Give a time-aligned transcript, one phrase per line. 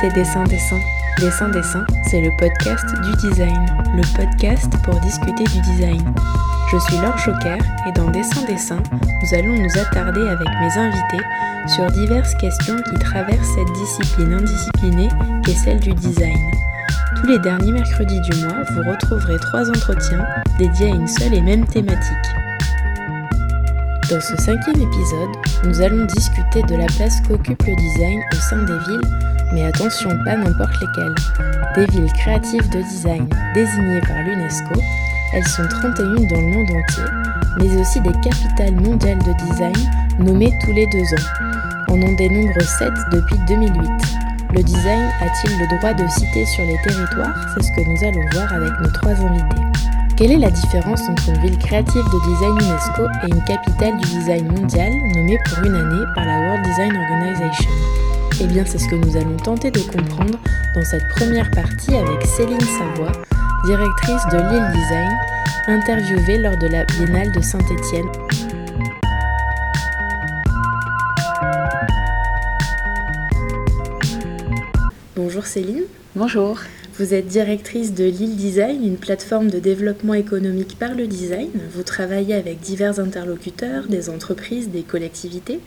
[0.00, 0.80] c'est Dessin Dessin.
[1.18, 6.02] Dessin Dessin, c'est le podcast du design, le podcast pour discuter du design.
[6.72, 11.24] Je suis Laure Choquer et dans Dessin Dessin, nous allons nous attarder avec mes invités
[11.66, 15.08] sur diverses questions qui traversent cette discipline indisciplinée
[15.44, 16.50] qu'est celle du design.
[17.16, 20.24] Tous les derniers mercredis du mois, vous retrouverez trois entretiens
[20.58, 22.16] dédiés à une seule et même thématique.
[24.08, 25.30] Dans ce cinquième épisode,
[25.64, 30.10] nous allons discuter de la place qu'occupe le design au sein des villes, mais attention,
[30.24, 31.14] pas n'importe lesquelles.
[31.74, 34.80] Des villes créatives de design désignées par l'UNESCO,
[35.32, 37.04] elles sont 31 dans le monde entier,
[37.58, 39.76] mais aussi des capitales mondiales de design
[40.18, 41.28] nommées tous les deux ans.
[41.88, 43.90] On en dénombre 7 depuis 2008.
[44.52, 47.34] Le design a-t-il le droit de citer sur les territoires?
[47.54, 49.62] C'est ce que nous allons voir avec nos trois invités.
[50.16, 54.08] Quelle est la différence entre une ville créative de design UNESCO et une capitale du
[54.18, 57.70] design mondial nommée pour une année par la World Design Organization?
[58.42, 60.38] Eh bien, c'est ce que nous allons tenter de comprendre
[60.74, 63.12] dans cette première partie avec Céline Savoie,
[63.66, 65.12] directrice de Lille Design,
[65.66, 68.08] interviewée lors de la Biennale de Saint-Étienne.
[75.14, 75.82] Bonjour Céline.
[76.16, 76.60] Bonjour.
[76.98, 81.50] Vous êtes directrice de Lille Design, une plateforme de développement économique par le design.
[81.74, 85.60] Vous travaillez avec divers interlocuteurs, des entreprises, des collectivités.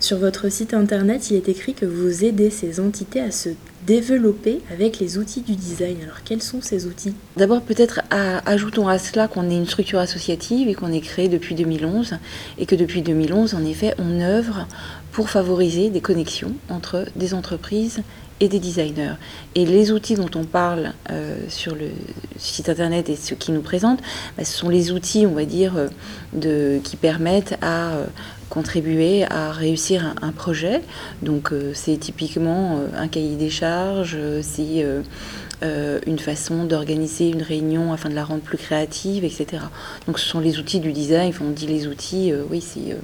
[0.00, 3.48] Sur votre site internet, il est écrit que vous aidez ces entités à se
[3.84, 5.96] développer avec les outils du design.
[6.04, 7.14] Alors quels sont ces outils?
[7.36, 11.56] D'abord peut-être ajoutons à cela qu'on est une structure associative et qu'on est créée depuis
[11.56, 12.18] 2011
[12.58, 14.66] et que depuis 2011 en effet on œuvre
[15.10, 18.02] pour favoriser des connexions entre des entreprises
[18.40, 19.14] et des designers.
[19.54, 21.88] Et les outils dont on parle euh, sur le
[22.38, 24.00] site internet et ce qui nous présente,
[24.36, 25.88] bah, ce sont les outils, on va dire,
[26.44, 28.06] euh, qui permettent à euh,
[28.48, 30.82] contribuer à réussir un, projet.
[31.22, 34.84] Donc c'est typiquement un cahier des charges, c'est
[35.62, 39.62] une façon d'organiser une réunion afin de la rendre plus créative, etc.
[40.06, 42.96] Donc ce sont les outils du design, on dit les outils, oui, c'est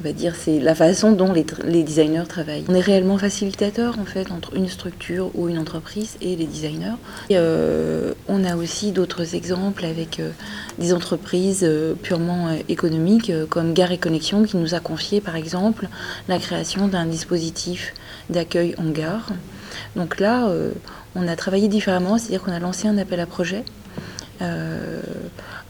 [0.00, 1.44] on va dire, c'est la façon dont les,
[1.82, 2.64] designers travaillent.
[2.68, 6.96] On est réellement facilitateur en fait entre une structure ou une entreprise et les designers.
[7.30, 10.30] Euh, on a aussi d'autres exemples avec euh,
[10.78, 15.88] des entreprises euh, purement économiques comme Gare et Connexion qui nous a confié par exemple
[16.28, 17.94] la création d'un dispositif
[18.30, 19.28] d'accueil en gare.
[19.94, 20.48] Donc là,
[21.14, 23.64] on a travaillé différemment, c'est-à-dire qu'on a lancé un appel à projet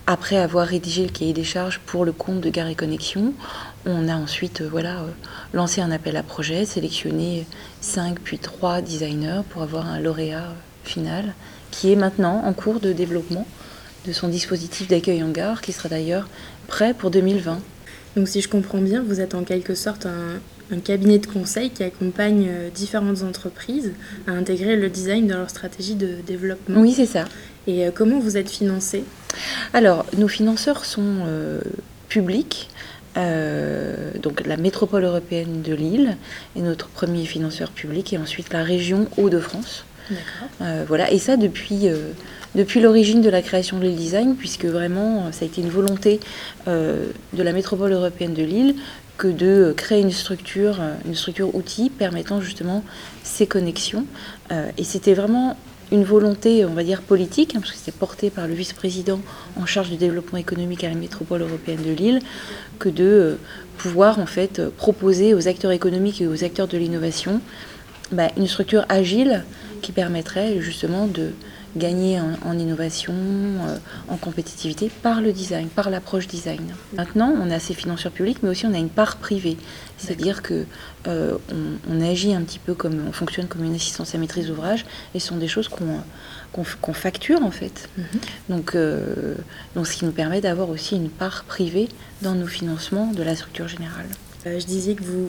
[0.06, 3.32] après avoir rédigé le cahier des charges pour le compte de Gare et Connexion,
[3.86, 5.10] on a ensuite euh, voilà, euh,
[5.52, 7.46] lancé un appel à projet, sélectionné
[7.80, 11.34] 5 puis 3 designers pour avoir un lauréat euh, final
[11.70, 13.46] qui est maintenant en cours de développement
[14.06, 16.28] de son dispositif d'accueil en gare qui sera d'ailleurs
[16.68, 17.58] prêt pour 2020.
[18.16, 20.40] Donc si je comprends bien, vous êtes en quelque sorte un,
[20.70, 23.92] un cabinet de conseil qui accompagne différentes entreprises
[24.26, 26.80] à intégrer le design dans leur stratégie de développement.
[26.80, 27.24] Oui, c'est ça.
[27.66, 29.04] Et comment vous êtes financé
[29.72, 31.26] Alors, nos financeurs sont
[32.08, 32.68] publics.
[33.16, 36.16] Euh, donc la métropole européenne de Lille
[36.56, 39.84] est notre premier financeur public et ensuite la région Hauts-de-France.
[40.60, 42.10] Euh, voilà, et ça depuis, euh,
[42.54, 46.20] depuis l'origine de la création de Lille Design, puisque vraiment ça a été une volonté
[46.66, 48.74] de la métropole européenne de Lille
[49.16, 52.82] que de créer une structure, une structure outil permettant justement
[53.22, 54.06] ces connexions.
[54.50, 55.56] et c'était vraiment
[55.92, 59.20] une volonté, on va dire, politique, hein, parce que c'était porté par le vice-président
[59.56, 62.20] en charge du développement économique à la métropole européenne de Lille,
[62.78, 63.34] que de euh,
[63.78, 67.40] pouvoir en fait proposer aux acteurs économiques et aux acteurs de l'innovation
[68.12, 69.44] bah, une structure agile
[69.82, 71.32] qui permettrait justement de
[71.76, 76.74] gagner en, innovation, euh, en compétitivité par le design, par l'approche design.
[76.94, 79.56] Maintenant, on a ces financeurs publics, mais aussi on a une part privée.
[79.98, 80.66] C'est-à-dire que
[81.06, 81.36] euh,
[81.90, 84.84] on, agit un petit peu comme, on fonctionne comme une assistance à maîtrise d'ouvrage,
[85.14, 87.88] et ce sont des choses qu'on facture en fait.
[87.96, 88.06] Mhm.
[88.48, 89.34] donc, euh,
[89.74, 91.88] donc, ce qui nous permet d'avoir aussi une part privée
[92.22, 94.06] dans nos financements de la structure générale.
[94.46, 95.28] Euh, je disais que vous,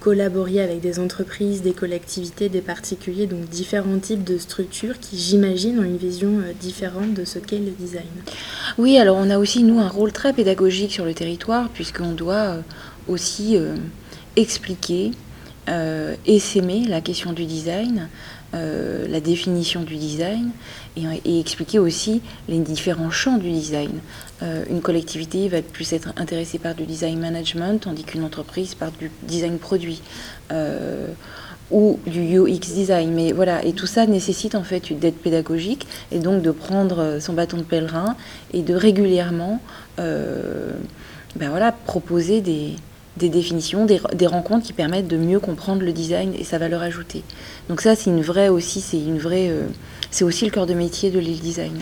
[0.00, 5.80] collaboriez avec des entreprises, des collectivités, des particuliers, donc différents types de structures qui, j'imagine,
[5.80, 8.04] ont une vision euh, différente de ce qu'est le design.
[8.78, 12.34] Oui, alors on a aussi, nous, un rôle très pédagogique sur le territoire, puisqu'on doit
[12.34, 12.60] euh,
[13.08, 13.56] aussi
[14.36, 15.12] expliquer
[15.68, 18.08] et s'aimer la question du design,
[18.52, 20.50] la définition du design,
[20.96, 24.00] et, expliquer aussi les différents champs du design.
[24.42, 28.90] Euh, une collectivité va plus être intéressée par du design management, tandis qu'une entreprise par
[28.92, 30.02] du design produit.
[30.52, 31.08] Euh,
[31.72, 33.12] ou du UX design.
[33.12, 37.32] Mais voilà, et tout ça nécessite en fait d'être pédagogique et donc de prendre son
[37.32, 38.14] bâton de pèlerin
[38.52, 39.60] et de régulièrement
[39.98, 40.70] euh,
[41.34, 42.76] ben voilà, proposer des,
[43.16, 47.22] des définitions, des, rencontres qui permettent de mieux comprendre le design et sa valeur ajoutée.
[47.68, 49.50] Donc ça, c'est une vraie aussi, c'est une vraie,
[50.10, 51.78] c'est aussi le cœur de métier de l'île design.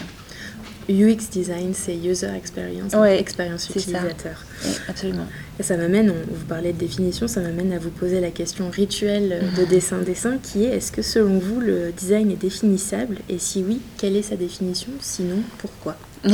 [0.88, 4.44] UX design, c'est user experience, ouais, expérience utilisateur.
[4.88, 5.26] absolument.
[5.58, 9.44] Et ça m'amène, vous parlez de définition, ça m'amène à vous poser la question rituelle
[9.56, 13.18] de dessin-dessin qui est est-ce que selon vous le design est définissable?
[13.28, 14.90] Et si oui, quelle est sa définition?
[15.00, 15.96] Sinon, pourquoi?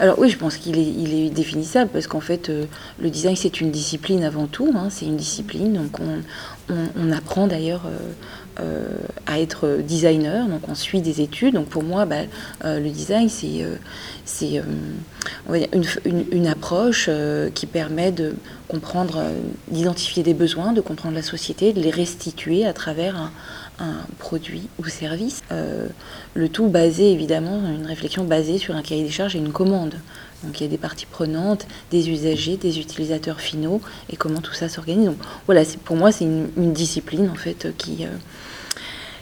[0.00, 2.66] Alors oui, je pense qu'il est, il est définissable parce qu'en fait, euh,
[3.00, 4.72] le design c'est une discipline avant tout.
[4.74, 7.98] Hein, c'est une discipline, donc on, on, apprend d'ailleurs euh,
[8.60, 8.96] euh,
[9.26, 11.54] à être designer, donc on suit des études.
[11.54, 12.16] Donc pour moi, bah,
[12.64, 13.64] euh, le design, c'est
[14.24, 14.62] c'est
[15.52, 15.84] une,
[16.32, 17.10] une, approche
[17.54, 18.34] qui permet de
[18.68, 19.22] comprendre,
[19.68, 23.30] d'identifier des besoins, de comprendre la société, de les restituer à travers un,
[23.78, 25.42] un produit ou service.
[25.50, 29.94] le tout basé évidemment, une réflexion basée sur un cahier des charges et une commande.
[30.44, 33.80] Donc il y a des parties prenantes, des usagers, des utilisateurs finaux
[34.10, 35.06] et comment tout ça s'organise.
[35.06, 38.08] Donc voilà, pour moi c'est une, discipline en fait qui, euh,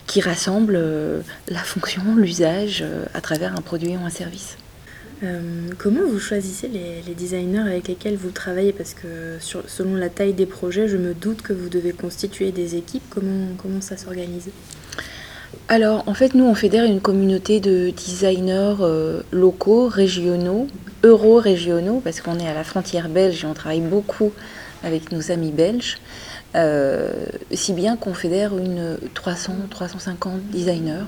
[0.06, 4.56] qui rassemble euh, la fonction, l'usage euh, à travers un produit ou un service.
[5.78, 8.72] Comment vous choisissez les, designers avec lesquels vous travaillez?
[8.72, 12.76] Parce que selon la taille des projets, je me doute que vous devez constituer des
[12.76, 13.04] équipes.
[13.10, 14.50] Comment, comment ça s'organise?
[15.69, 18.74] Alors, en fait, nous, on fédère une communauté de designers
[19.30, 20.66] locaux, régionaux,
[21.04, 24.32] euro-régionaux, parce qu'on est à la frontière belge et on travaille beaucoup
[24.82, 25.98] avec nos amis belges,
[26.54, 27.10] euh,
[27.52, 31.04] si bien qu'on fédère une 300-350 designers.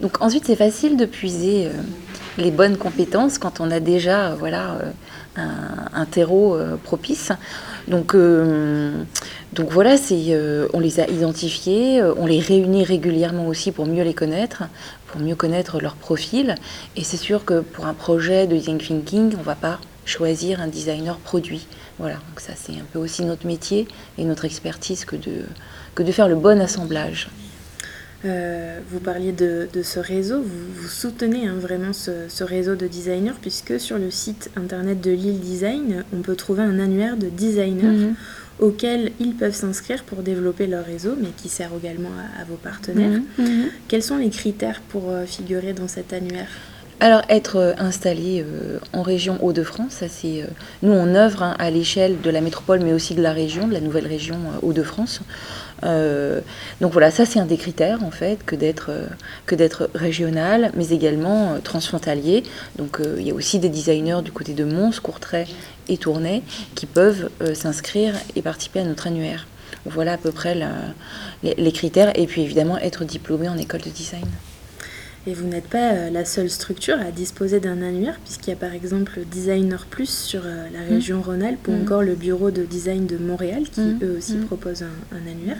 [0.00, 1.70] Donc ensuite, c'est facile de puiser euh,
[2.38, 4.78] les bonnes compétences quand on a déjà voilà,
[5.36, 5.42] euh,
[5.92, 7.32] un, terreau propice.
[7.86, 8.14] Donc,
[9.52, 9.96] donc voilà,
[10.72, 14.64] on les a identifiés, on les réunit régulièrement aussi pour mieux les connaître,
[15.08, 16.54] pour mieux connaître leur profil.
[16.96, 20.60] Et c'est sûr que pour un projet de design thinking, on ne va pas choisir
[20.60, 21.66] un designer produit.
[21.98, 23.86] Voilà, donc ça c'est un peu aussi notre métier
[24.16, 25.44] et notre expertise que de,
[25.94, 27.28] que de faire le bon assemblage.
[28.24, 33.78] Euh, vous parliez de, ce réseau, vous, soutenez hein, vraiment ce, réseau de designers puisque
[33.78, 38.14] sur le site internet de Lille Design, on peut trouver un annuaire de designers mhm
[38.60, 42.10] auxquels ils peuvent s'inscrire pour développer leur réseau, mais qui sert également
[42.40, 43.20] à, vos partenaires.
[43.38, 43.64] Mhm, mhm.
[43.86, 46.48] Quels sont les critères pour euh, figurer dans cet annuaire?
[47.00, 50.44] Alors, être euh, installé euh, en région Hauts-de-France, ça c'est.
[50.82, 53.72] nous, on œuvre hein, à l'échelle de la métropole, mais aussi de la région, de
[53.72, 55.20] la nouvelle région Hauts-de-France.
[55.84, 56.40] Euh,
[56.80, 59.06] donc voilà, ça c'est un des critères en fait que d'être euh,
[59.46, 62.42] que d'être régional, mais également euh, transfrontalier.
[62.76, 65.46] Donc il y a aussi des designers du côté de Mons, Courtrai
[65.88, 66.42] et Tournai
[66.74, 69.46] qui peuvent s'inscrire et participer à notre annuaire.
[69.84, 70.56] Voilà à peu près
[71.42, 74.26] les critères et puis évidemment être diplômé en école de design.
[75.28, 78.56] Et vous n'êtes pas euh, la seule structure à disposer d'un annuaire, puisqu'il y a
[78.56, 80.88] par exemple Designer Plus sur euh, la mmh.
[80.88, 81.82] région Rhône-Alpes ou mmh.
[81.82, 83.98] encore le bureau de design de Montréal qui mmh.
[84.04, 85.58] eux aussi proposent un, annuaire.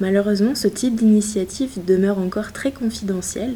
[0.00, 3.54] Malheureusement, ce type d'initiative demeure encore très confidentiel.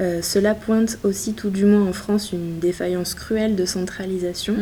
[0.00, 4.56] Euh, cela pointe aussi, tout du moins en France, une défaillance cruelle de centralisation.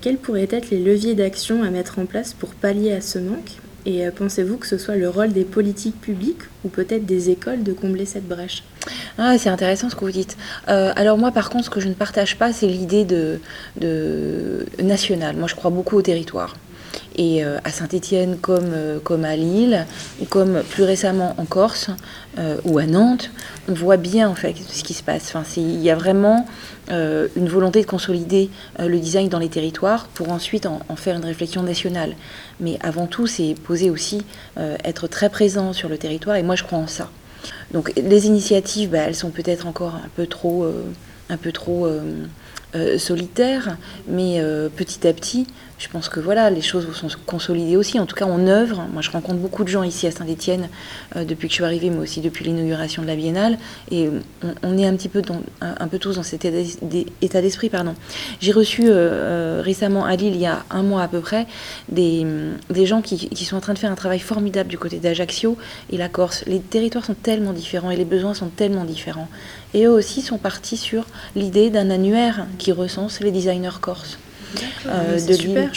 [0.00, 3.58] quels pourraient être les leviers d'action à mettre en place pour pallier à ce manque?
[3.86, 7.62] Et euh, pensez-vous que ce soit le rôle des politiques publiques ou peut-être des écoles
[7.62, 8.64] de combler cette brèche?
[9.16, 10.36] Ah, C'est intéressant ce que vous dites.
[10.68, 13.38] Euh, alors moi, par contre, ce que je ne partage pas, c'est l'idée de,
[14.82, 15.36] nationale.
[15.36, 16.56] Moi, je crois beaucoup au territoire.
[17.16, 18.72] Et euh, à Saint-Étienne, comme,
[19.04, 19.86] comme à Lille,
[20.20, 21.90] ou comme plus récemment en Corse
[22.64, 23.30] ou à Nantes,
[23.68, 25.32] on voit bien en fait ce qui se passe.
[25.34, 26.46] Enfin, il y a vraiment
[26.92, 28.48] euh, une volonté de consolider
[28.78, 32.14] euh, le design dans les territoires pour ensuite en, faire une réflexion nationale.
[32.60, 34.22] Mais avant tout, c'est poser aussi,
[34.56, 37.10] euh, être très présent sur le territoire, et moi je crois en ça.
[37.72, 40.66] Donc les initiatives, bah, elles sont peut-être encore un peu trop,
[41.28, 41.88] un peu trop
[42.98, 43.76] solitaires,
[44.08, 44.40] mais
[44.76, 45.46] petit à petit,
[45.78, 48.00] je pense que voilà, les choses sont consolidées aussi.
[48.00, 48.86] En tout cas, on œuvre.
[48.92, 50.68] Moi, je rencontre beaucoup de gens ici à Saint-Étienne
[51.16, 53.58] euh, depuis que je suis arrivée, mais aussi depuis l'inauguration de la Biennale.
[53.90, 54.08] Et
[54.62, 55.20] on, est un petit peu,
[55.60, 57.68] un, peu tous dans cet état d'esprit.
[57.68, 57.94] pardon.
[58.40, 61.46] J'ai reçu euh, euh, récemment à Lille, il y a un mois à peu près,
[61.90, 62.26] des,
[62.70, 65.58] des gens qui, qui, sont en train de faire un travail formidable du côté d'Ajaccio
[65.90, 66.44] et la Corse.
[66.46, 69.28] Les territoires sont tellement différents et les besoins sont tellement différents.
[69.74, 71.04] Et eux aussi sont partis sur
[71.34, 74.18] l'idée d'un annuaire qui recense les designers corses.
[74.86, 75.70] Euh, de super,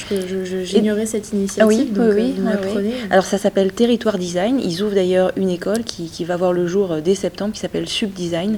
[0.64, 1.68] j'ignorais cette initiative.
[1.68, 4.60] oui, donc oui, euh, Alors ça s'appelle Territoire Design.
[4.60, 7.60] Ils ouvrent d'ailleurs une école qui, qui, va voir le jour euh, dès septembre qui
[7.60, 8.58] s'appelle Subdesign.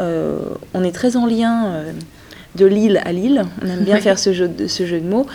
[0.00, 0.40] Euh,
[0.74, 1.84] on est très en lien.
[2.54, 3.44] de Lille à Lille.
[3.62, 5.26] On aime bien faire ce jeu de, ce jeu de mots.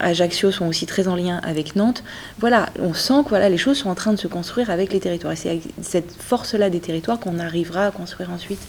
[0.00, 2.02] Ajaccio sont aussi très en lien avec Nantes.
[2.40, 4.98] Voilà, on sent que voilà, les choses sont en train de se construire avec les
[4.98, 5.32] territoires.
[5.32, 8.60] Et c'est avec cette force-là des territoires qu'on arrivera à construire ensuite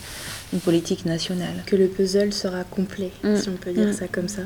[0.53, 1.63] une politique nationale.
[1.65, 3.35] Que le puzzle sera complet, mm.
[3.37, 3.93] si on peut dire mm.
[3.93, 4.43] ça comme ça.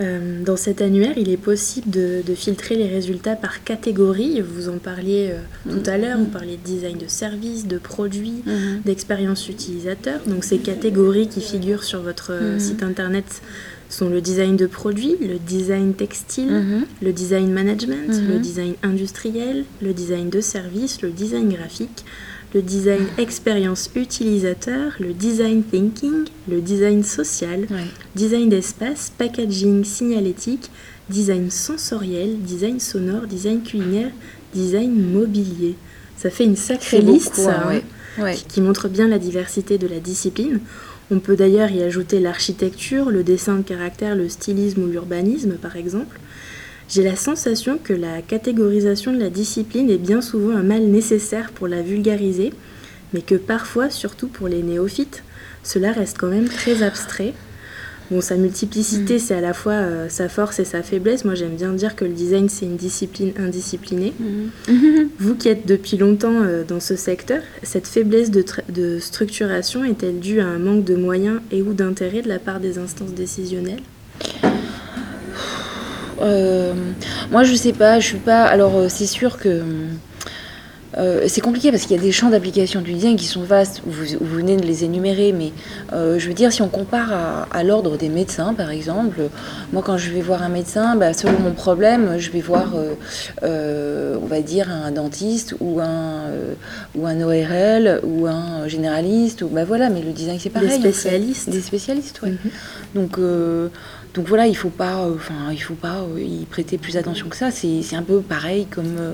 [0.00, 4.40] Euh, dans cet annuaire, il est possible de, filtrer les résultats par catégorie.
[4.40, 8.42] Vous en parliez euh, tout à l'heure, vous parliez de design de service, de produits,
[8.46, 8.82] mhm.
[8.84, 10.20] d'expérience utilisateur.
[10.26, 12.60] Donc ces catégories qui figurent sur votre mhm.
[12.60, 13.42] site internet
[13.88, 16.84] sont le design de produits, le design textile, mhm.
[17.02, 22.04] le design management, le design industriel, le design de service, le design graphique,
[22.54, 27.66] le design expérience utilisateur, le design thinking, le design social,
[28.14, 30.70] design d'espace, packaging signalétique,
[31.10, 34.10] design sensoriel, design sonore, design culinaire,
[34.54, 35.74] design mobilier.
[36.16, 37.80] Ça fait une sacrée liste hein,
[38.48, 40.60] qui montre bien la diversité de la discipline.
[41.10, 45.76] On peut d'ailleurs y ajouter l'architecture, le dessin de caractère, le stylisme ou l'urbanisme par
[45.76, 46.18] exemple.
[46.88, 51.50] J'ai la sensation que la catégorisation de la discipline est bien souvent un mal nécessaire
[51.52, 52.54] pour la vulgariser,
[53.12, 55.22] mais que parfois, surtout pour les néophytes,
[55.62, 57.34] cela reste quand même très abstrait.
[58.10, 59.18] Bon, sa multiplicité, mm.
[59.18, 61.26] c'est à la fois euh, sa force et sa faiblesse.
[61.26, 64.14] Moi, j'aime bien dire que le design, c'est une discipline indisciplinée.
[64.18, 65.08] Mm.
[65.18, 70.20] Vous qui êtes depuis longtemps euh, dans ce secteur, cette faiblesse de, de structuration est-elle
[70.20, 73.82] due à un manque de moyens et ou d'intérêt de la part des instances décisionnelles?
[76.22, 76.72] Euh,
[77.30, 78.44] moi, je sais pas, je suis pas.
[78.44, 79.62] Alors, euh, c'est sûr que.
[80.96, 83.82] Euh, c'est compliqué parce qu'il y a des champs d'application du design qui sont vastes,
[83.86, 85.52] vous, vous venez de les énumérer, mais
[85.92, 89.20] je veux dire, si on compare à, l'ordre des médecins, par exemple,
[89.72, 92.74] moi quand je vais voir un médecin, bah, selon mon problème, je vais voir,
[93.42, 96.22] on va dire, un dentiste ou un,
[96.96, 100.70] ou un ORL ou un généraliste, ou bah voilà, mais le design c'est pareil.
[100.70, 101.50] Des spécialistes.
[101.50, 102.30] Des spécialistes, oui.
[102.30, 102.50] Mhm.
[102.94, 103.18] Donc
[104.14, 105.16] donc voilà, il faut pas, euh,
[105.52, 107.50] il faut pas euh, y prêter plus attention que ça.
[107.50, 109.12] C'est un peu pareil comme euh,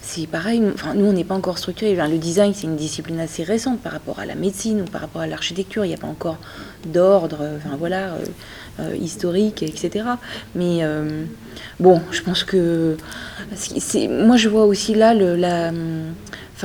[0.00, 0.62] c'est pareil.
[0.74, 1.94] Enfin, nous, on n'est pas encore structuré.
[1.94, 5.22] le design, c'est une discipline assez récente par rapport à la médecine ou par rapport
[5.22, 5.84] à l'architecture.
[5.84, 6.38] Il n'y a pas encore
[6.84, 8.16] d'ordre, enfin voilà,
[9.00, 10.04] historique, etc.
[10.56, 10.80] Mais
[11.78, 12.96] bon, je pense que
[14.08, 15.14] moi, je vois aussi là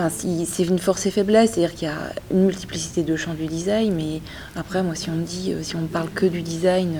[0.09, 3.93] c'est une force et faiblesse, c'est-à-dire qu'il y a une multiplicité de champs du design,
[3.95, 4.21] mais
[4.55, 6.97] après, moi, si on dit, si on ne parle que du design,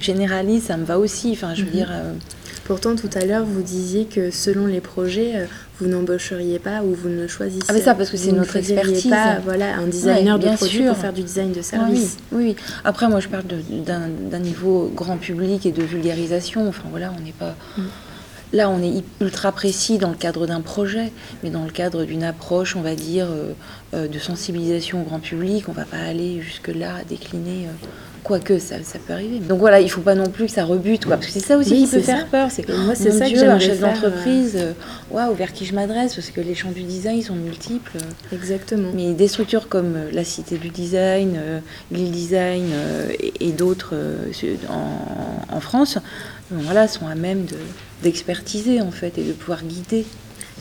[0.00, 1.30] généraliste, ça me va aussi.
[1.32, 1.74] Enfin, je veux mhm.
[1.76, 1.88] dire.
[1.90, 2.12] Euh,
[2.68, 5.46] Pourtant, tout à l'heure, vous disiez que selon les projets, euh,
[5.80, 9.08] vous n'embaucheriez pas ou vous ne choisissez Ah, mais ça, parce que c'est notre expertise.
[9.08, 12.18] pas voilà, un designer de produit pour faire du design de service.
[12.30, 12.56] Oui, oui.
[12.84, 16.68] Après, moi, je parle d'un niveau grand public et de vulgarisation.
[16.68, 17.56] Enfin, voilà, on n'est pas.
[17.78, 17.82] Mm.
[18.52, 21.10] Là, on est ultra précis dans le cadre d'un projet,
[21.42, 23.28] mais dans le cadre d'une approche, on va dire,
[23.94, 27.68] euh, de sensibilisation au grand public, on ne va pas aller jusque-là, décliner
[28.28, 29.38] Quoique, ça, ça peut arriver.
[29.38, 31.16] Donc voilà, il faut pas non plus que ça rebute, quoi.
[31.16, 32.50] Parce que c'est ça aussi qui peut faire peur.
[32.50, 34.74] C'est que moi, c'est ça Dieu, que un chef d'entreprise, euh,
[35.10, 37.96] waouh, vers qui je m'adresse, parce que les champs du design sont multiples.
[38.30, 38.90] Exactement.
[38.94, 42.66] Mais des structures comme euh, la Cité du Design, euh, l'île Design
[43.40, 43.94] et, d'autres
[44.68, 45.96] en, en, France,
[46.50, 47.46] voilà, sont à même
[48.02, 50.04] d'expertiser en fait et de pouvoir guider.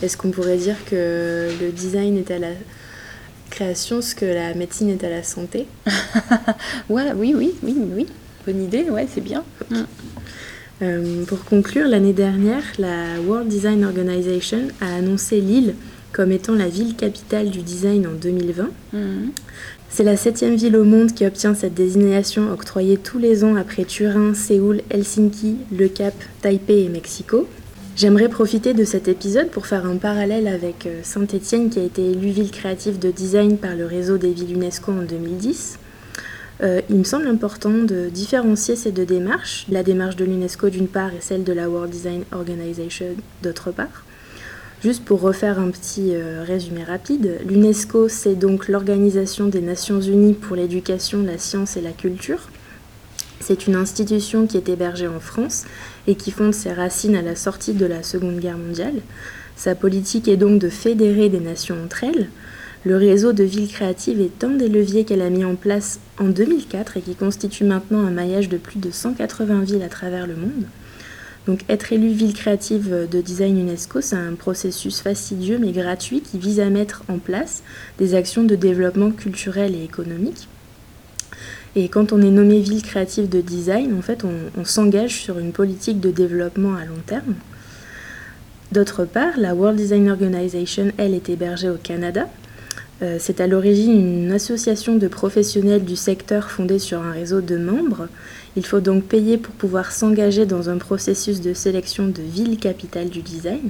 [0.01, 2.47] Est-ce qu'on pourrait dire que le design est à la
[3.49, 5.67] création ce que la médecine est à la santé.
[6.89, 8.07] ouais, oui, oui, oui, oui.
[8.45, 9.43] Bonne idée, ouais, c'est bien.
[10.81, 15.75] Euh, pour conclure, l'année dernière, la World Design Organization a annoncé Lille
[16.11, 18.69] comme étant la ville capitale du design en 2020.
[18.93, 18.97] Mm.
[19.89, 23.85] C'est la septième ville au monde qui obtient cette désignation octroyée tous les ans après
[23.85, 27.47] Turin, Séoul, Helsinki, Le Cap, Taipei et Mexico.
[27.97, 32.11] J'aimerais profiter de cet épisode pour faire un parallèle avec euh, Saint-Étienne qui a été
[32.11, 35.79] élue ville créative de design par le réseau des villes UNESCO en 2010.
[36.61, 40.87] Euh, il me semble important de différencier ces deux démarches, la démarche de l'UNESCO d'une
[40.87, 43.07] part et celle de la World Design Organization
[43.41, 44.05] d'autre part.
[44.83, 50.35] Juste pour refaire un petit euh, résumé rapide, l'UNESCO c'est donc l'Organisation des Nations Unies
[50.35, 52.47] pour l'éducation, la science et la culture.
[53.39, 55.65] C'est une institution qui est hébergée en France
[56.08, 59.01] et qui fonde ses racines à la sortie de la Seconde Guerre mondiale.
[59.56, 62.29] Sa politique est donc de fédérer des nations entre elles.
[62.86, 66.25] Le réseau de villes créatives est un des leviers qu'elle a mis en place en
[66.25, 70.36] 2004 et qui constitue maintenant un maillage de plus de 180 villes à travers le
[70.36, 70.65] monde.
[71.48, 76.38] Donc être élu ville créative de design UNESCO, c'est un processus fastidieux mais gratuit qui
[76.38, 77.63] vise à mettre en place
[77.98, 80.48] des actions de développement culturel et économique.
[81.75, 85.51] Et quand on est nommé ville créative de design, en fait, on, s'engage sur une
[85.51, 87.36] politique de développement à long terme.
[88.71, 92.27] D'autre part, la World Design Organization, elle, est hébergée au Canada.
[93.03, 97.57] Euh, c'est à l'origine une association de professionnels du secteur fondée sur un réseau de
[97.57, 98.07] membres.
[98.55, 103.09] Il faut donc payer pour pouvoir s'engager dans un processus de sélection de ville capitale
[103.09, 103.69] du design,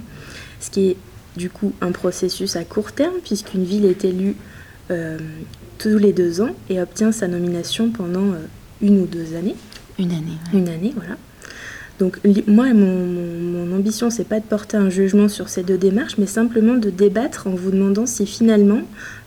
[0.61, 0.97] ce qui est
[1.35, 4.35] du coup un processus à court terme puisqu'une ville est élue
[4.91, 5.17] euh,
[5.77, 8.45] tous les deux ans et obtient sa nomination pendant euh,
[8.81, 9.55] une ou deux années.
[9.99, 10.37] Une année.
[10.53, 11.15] Une année, voilà.
[11.99, 16.19] Donc moi, mon, mon, ambition, c'est pas de porter un jugement sur ces deux démarches,
[16.19, 18.81] mais simplement de débattre en vous demandant si finalement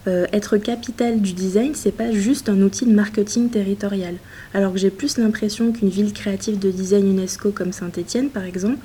[0.07, 4.15] euh, être capitale du design, c'est pas juste un outil de marketing territorial.
[4.55, 8.79] Alors que j'ai plus l'impression qu'une ville créative de design UNESCO comme Saint-Étienne, par exemple,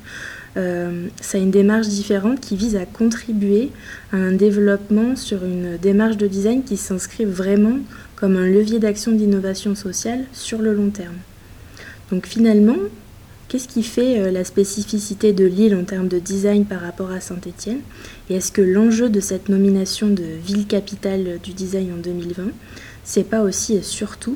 [0.57, 3.71] euh, ça a une démarche différente qui vise à contribuer
[4.13, 7.77] à un développement sur une démarche de design qui s'inscrit vraiment
[8.15, 11.17] comme un levier d'action d'innovation sociale sur le long terme.
[12.11, 12.77] Donc finalement,
[13.47, 17.21] Qu'est-ce qui fait euh, la spécificité de l'île en termes de design par rapport à
[17.21, 17.81] Saint-Étienne?
[18.29, 22.45] Et est-ce que l'enjeu de cette nomination de ville capitale du design en 2020,
[23.03, 24.35] c'est pas aussi et surtout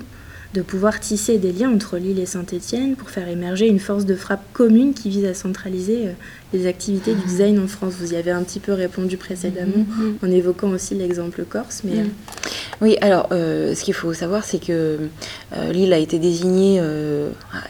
[0.54, 4.16] de pouvoir tisser des liens entre Lille et Saint-Étienne pour faire émerger une force de
[4.16, 6.12] frappe commune qui vise à centraliser euh,
[6.54, 7.94] les activités du design en France.
[8.00, 10.26] Vous y avez un petit peu répondu précédemment mm-hmm.
[10.26, 11.82] en évoquant aussi l'exemple corse.
[11.84, 12.04] Mais...
[12.04, 12.10] Mm.
[12.82, 14.98] Oui, alors euh, ce qu'il faut savoir, c'est que
[15.56, 16.82] euh, Lille a été désignée,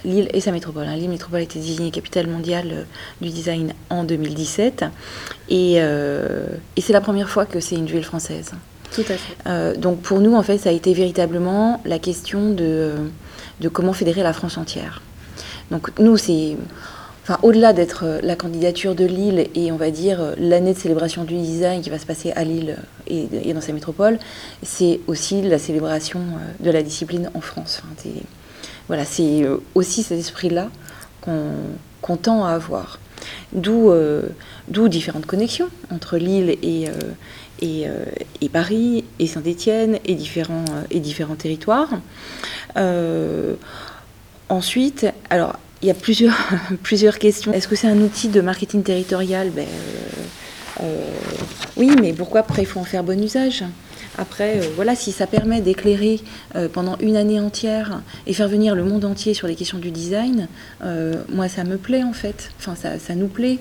[0.05, 2.85] Lille et sa métropole, hein, Lille métropole a été désignée capitale mondiale
[3.19, 4.85] du design en 2017.
[5.49, 8.51] Et, et c'est la première fois que c'est une ville française.
[8.93, 9.35] Tout à fait.
[9.47, 12.93] Euh, donc pour nous, en fait, ça a été véritablement la question de,
[13.61, 15.01] de comment fédérer la France entière.
[15.71, 16.57] Donc nous, c'est...
[17.23, 20.79] Enfin, au-delà d'être euh, la candidature de Lille et on va dire euh, l'année de
[20.79, 24.17] célébration du design qui va se passer à Lille et, dans sa métropole,
[24.63, 26.21] c'est aussi la célébration
[26.59, 27.83] de la discipline en France.
[28.87, 30.69] voilà, c'est aussi cet esprit-là
[31.21, 32.99] qu'on tend à avoir.
[33.53, 36.93] D'où différentes connexions entre Lille et, euh,
[37.61, 41.89] et, Paris, et Saint-Étienne, et différents, euh, et différents territoires.
[42.77, 43.55] Euh,
[44.49, 46.37] ensuite, alors, il y a plusieurs,
[46.83, 47.53] plusieurs questions.
[47.53, 49.51] Est-ce que c'est un outil de marketing territorial?
[49.51, 49.67] Ben,
[51.77, 53.63] Oui, mais pourquoi après il faut en faire bon usage?
[54.19, 56.19] Après, euh, voilà, si ça permet d'éclairer
[56.55, 59.91] euh, pendant une année entière et faire venir le monde entier sur les questions du
[59.91, 60.49] design,
[60.83, 62.51] euh, moi, ça me plaît en fait.
[62.59, 63.59] Enfin, ça, ça, nous plaît.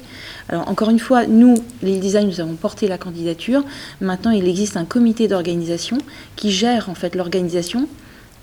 [0.49, 3.63] Alors, encore une fois, nous, les design, nous avons porté la candidature.
[4.01, 5.99] Maintenant, il existe un comité d'organisation
[6.35, 7.89] qui gère en fait l'organisation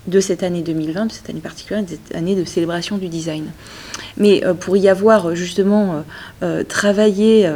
[0.06, 3.46] de cette année 2020, de cette année particulière, de cette année de célébration du design.
[4.16, 6.04] Mais euh, pour y avoir euh, justement
[6.42, 7.50] euh, travaillé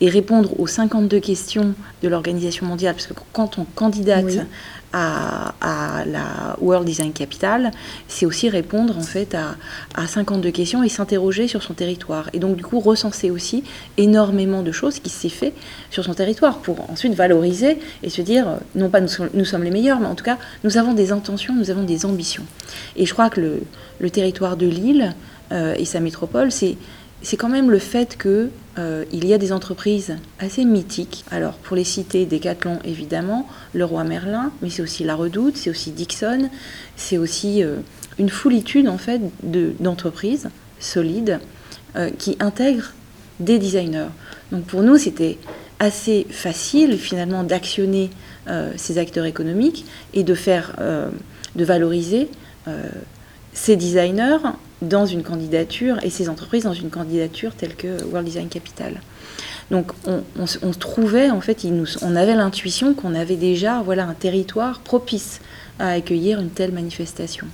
[0.00, 4.46] et répondre aux 52 questions de l'organisation mondiale, parce que quand on candidate
[4.94, 7.72] à, la World Design Capital,
[8.06, 9.56] c'est aussi répondre en fait à,
[9.94, 12.30] à 52 questions et s'interroger sur son territoire.
[12.32, 13.64] Et donc du coup recenser aussi
[13.96, 15.52] énormément de choses qui s'est fait
[15.90, 19.98] sur son territoire pour ensuite valoriser et se dire, non pas nous, sommes les meilleurs,
[19.98, 22.44] mais en tout cas nous avons des intentions, nous avons des ambitions.
[22.96, 23.40] Et je crois que
[24.00, 25.14] le, territoire de l'île
[25.50, 26.76] euh, et sa métropole, c'est
[27.24, 31.24] c'est quand même le fait qu'il euh, y a des entreprises assez mythiques.
[31.30, 35.70] Alors pour les citer, Decathlon évidemment, le roi Merlin, mais c'est aussi la Redoute, c'est
[35.70, 36.50] aussi Dixon,
[36.96, 37.76] c'est aussi euh,
[38.18, 41.40] une foulitude en fait d'entreprises solides
[41.96, 42.92] euh, qui intègrent
[43.40, 44.10] des designers.
[44.52, 45.38] Donc pour nous c'était
[45.80, 48.10] assez facile finalement d'actionner
[48.76, 50.36] ces acteurs économiques et de
[51.56, 52.28] de valoriser
[53.54, 54.38] ces designers
[54.88, 59.00] dans une candidature et ces entreprises dans une candidature telle que World Design Capital.
[59.70, 64.06] Donc on, on, trouvait, en fait, il nous, on avait l'intuition qu'on avait déjà voilà,
[64.06, 65.40] un territoire propice
[65.78, 67.46] à accueillir une telle manifestation.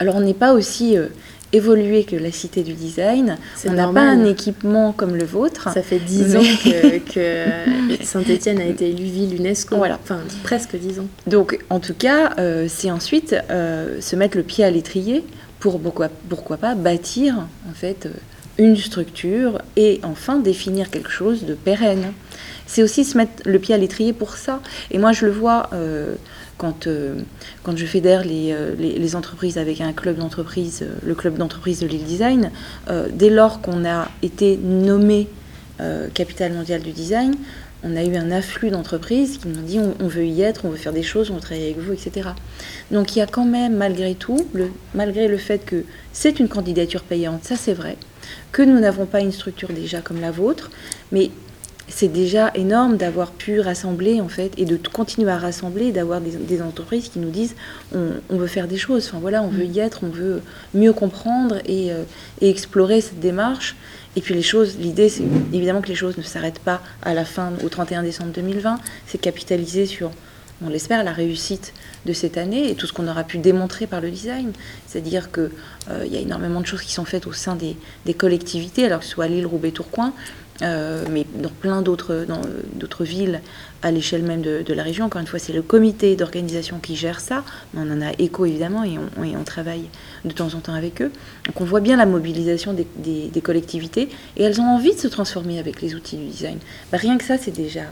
[0.00, 1.08] Alors on n'est pas aussi euh,
[1.52, 3.38] évolué que la Cité du Design.
[3.66, 5.70] On n'a pas un équipement comme le vôtre.
[5.72, 6.40] Ça fait dix ans
[7.14, 9.76] que, Saint-Étienne a été élue ville UNESCO.
[9.76, 9.98] Voilà.
[10.02, 11.06] Enfin, presque dix ans.
[11.26, 15.24] Donc en tout cas, euh, c'est ensuite euh, se mettre le pied à l'étrier
[15.64, 15.80] pour
[16.28, 18.06] pourquoi, pas bâtir en fait
[18.58, 22.12] une structure et enfin définir quelque chose de pérenne.
[22.66, 24.60] C'est aussi se mettre le pied à l'étrier pour ça.
[24.90, 26.16] Et moi, je le vois euh,
[26.58, 27.14] quand, euh,
[27.62, 31.80] quand je fédère les, euh, les, les, entreprises avec un club d'entreprise, le club d'entreprise
[31.80, 32.50] de l'île design.
[33.14, 35.28] dès lors qu'on a été nommé
[36.12, 37.34] capitale mondiale du design,
[37.84, 40.70] on a eu un afflux d'entreprises qui nous ont dit on, veut y être, on
[40.70, 42.30] veut faire des choses, on veut travailler avec vous, etc.
[42.90, 44.46] Donc il y a quand même, malgré tout,
[44.94, 47.96] malgré le fait que c'est une candidature payante, ça c'est vrai,
[48.52, 50.70] que nous n'avons pas une structure déjà comme la vôtre,
[51.12, 51.30] mais
[51.86, 56.62] c'est déjà énorme d'avoir pu rassembler en fait et de continuer à rassembler, d'avoir des,
[56.62, 57.54] entreprises qui nous disent
[57.94, 60.40] on, veut faire des choses, enfin voilà, on veut y être, on veut
[60.72, 62.04] mieux comprendre et, euh,
[62.40, 63.76] et explorer cette démarche
[64.16, 67.24] et puis les choses, l'idée, c'est évidemment que les choses ne s'arrêtent pas à la
[67.24, 68.78] fin, au 31 décembre 2020.
[69.06, 70.10] C'est capitaliser sur
[70.64, 71.74] on l'espère, la réussite
[72.06, 74.52] de cette année et tout ce qu'on aura pu démontrer par le design.
[74.86, 75.50] C'est-à-dire qu'il
[76.04, 79.04] il y a énormément de choses qui sont faites au sein des, collectivités, alors que
[79.04, 80.12] ce soit Lille, Roubaix, Tourcoing,
[80.62, 83.40] euh, mais dans plein d'autres villes
[83.84, 85.04] à l'échelle même de, la région.
[85.04, 87.44] Encore une fois, c'est le comité d'organisation qui gère ça.
[87.76, 89.84] On en a écho évidemment et on, on, travaille
[90.24, 91.12] de temps en temps avec eux.
[91.46, 95.06] Donc on voit bien la mobilisation des, des, collectivités et elles ont envie de se
[95.06, 96.58] transformer avec les outils du design.
[96.90, 97.82] Bah, rien que ça, c'est déjà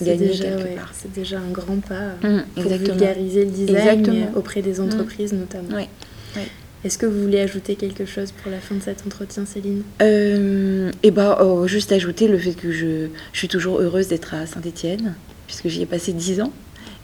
[0.00, 0.90] gagné quelque part.
[0.94, 5.38] C'est déjà un grand pas mmh, pour vulgariser le design auprès des entreprises mmh.
[5.38, 5.76] notamment.
[5.76, 6.42] Oui.
[6.86, 9.82] Est-ce que vous voulez ajouter quelque chose pour la fin de cet entretien, Céline?
[10.02, 14.46] Euh, Eh bien, oh, juste ajouter le fait que je, suis toujours heureuse d'être à
[14.46, 15.14] Saint-Étienne,
[15.46, 16.52] puisque j'y ai passé dix ans.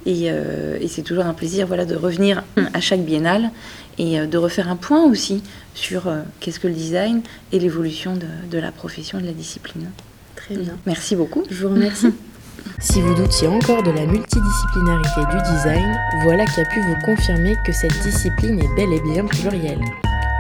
[0.07, 2.42] Euh, et, c'est toujours un plaisir voilà, de revenir
[2.74, 3.50] à chaque biennale
[3.98, 8.26] et euh, de refaire un point aussi sur qu'est-ce que le design et l'évolution de,
[8.50, 9.90] de, la profession et de la discipline.
[10.35, 10.76] Très bien.
[10.87, 11.44] Merci beaucoup.
[11.50, 12.09] Je vous remercie.
[12.78, 17.55] Si vous doutiez encore de la multidisciplinarité du design, voilà qui a pu vous confirmer
[17.66, 19.81] que cette discipline est bel et bien plurielle.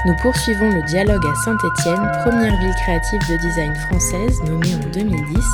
[0.06, 5.44] Nous poursuivons le dialogue à Saint-Étienne, première ville créative de design française nommée en 2010,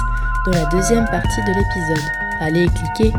[0.47, 2.28] dans la deuxième partie de l'épisode.
[2.41, 3.13] Allez, cliquez